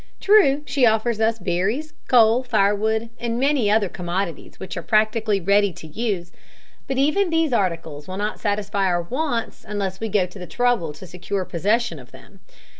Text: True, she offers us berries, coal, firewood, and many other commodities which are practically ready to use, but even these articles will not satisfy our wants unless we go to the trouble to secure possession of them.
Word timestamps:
True, 0.19 0.63
she 0.65 0.83
offers 0.83 1.21
us 1.21 1.37
berries, 1.37 1.93
coal, 2.07 2.41
firewood, 2.41 3.11
and 3.19 3.39
many 3.39 3.69
other 3.69 3.87
commodities 3.87 4.59
which 4.59 4.75
are 4.75 4.81
practically 4.81 5.39
ready 5.39 5.71
to 5.73 5.85
use, 5.85 6.31
but 6.87 6.97
even 6.97 7.29
these 7.29 7.53
articles 7.53 8.07
will 8.07 8.17
not 8.17 8.39
satisfy 8.39 8.87
our 8.87 9.03
wants 9.03 9.63
unless 9.63 9.99
we 9.99 10.09
go 10.09 10.25
to 10.25 10.39
the 10.39 10.47
trouble 10.47 10.91
to 10.93 11.05
secure 11.05 11.45
possession 11.45 11.99
of 11.99 12.09
them. 12.11 12.39